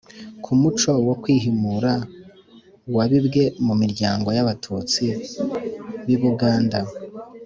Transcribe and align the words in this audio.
ku 0.43 0.51
muco 0.61 0.91
wo 1.07 1.15
kwihimura 1.21 1.93
wabibwe 2.95 3.43
mu 3.65 3.73
miryango 3.81 4.27
y'abatutsi 4.37 5.05
b'i 6.05 6.17
buganda 6.21 6.79